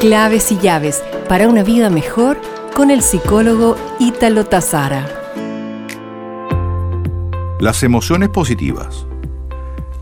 [0.00, 2.40] Claves y llaves para una vida mejor
[2.74, 5.06] con el psicólogo Ítalo Tazara.
[7.60, 9.06] Las emociones positivas.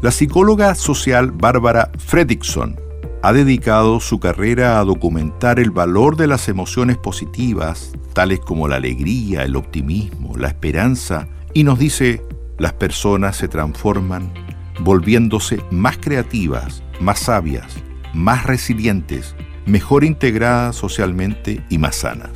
[0.00, 2.78] La psicóloga social Bárbara Fredrickson
[3.24, 8.76] ha dedicado su carrera a documentar el valor de las emociones positivas, tales como la
[8.76, 12.22] alegría, el optimismo, la esperanza, y nos dice,
[12.56, 14.32] las personas se transforman
[14.78, 17.74] volviéndose más creativas, más sabias,
[18.14, 19.34] más resilientes,
[19.68, 22.30] mejor integradas socialmente y más sanas.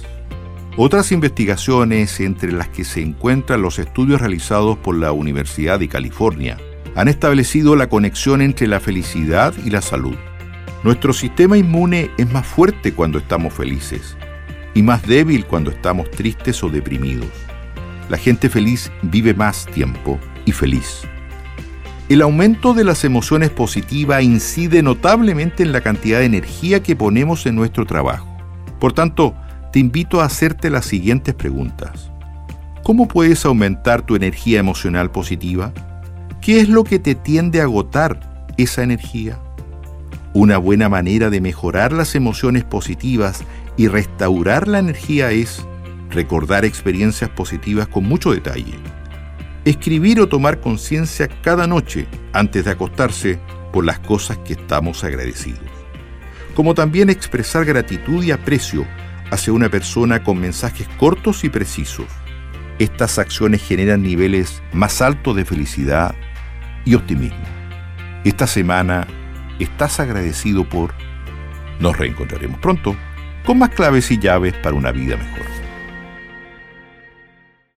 [0.77, 6.57] Otras investigaciones, entre las que se encuentran los estudios realizados por la Universidad de California,
[6.95, 10.17] han establecido la conexión entre la felicidad y la salud.
[10.83, 14.17] Nuestro sistema inmune es más fuerte cuando estamos felices
[14.75, 17.29] y más débil cuando estamos tristes o deprimidos.
[18.09, 21.03] La gente feliz vive más tiempo y feliz.
[22.13, 27.47] El aumento de las emociones positivas incide notablemente en la cantidad de energía que ponemos
[27.47, 28.29] en nuestro trabajo.
[28.79, 29.35] Por tanto,
[29.73, 32.11] te invito a hacerte las siguientes preguntas.
[32.83, 35.73] ¿Cómo puedes aumentar tu energía emocional positiva?
[36.43, 39.39] ¿Qué es lo que te tiende a agotar esa energía?
[40.35, 43.43] Una buena manera de mejorar las emociones positivas
[43.79, 45.65] y restaurar la energía es
[46.11, 48.92] recordar experiencias positivas con mucho detalle
[49.65, 53.39] escribir o tomar conciencia cada noche antes de acostarse
[53.73, 55.61] por las cosas que estamos agradecidos,
[56.55, 58.87] como también expresar gratitud y aprecio
[59.31, 62.07] hacia una persona con mensajes cortos y precisos.
[62.79, 66.15] Estas acciones generan niveles más altos de felicidad
[66.85, 67.45] y optimismo.
[68.25, 69.07] Esta semana
[69.59, 70.93] estás agradecido por...
[71.81, 72.97] Nos reencontraremos pronto
[73.45, 75.52] con más claves y llaves para una vida mejor.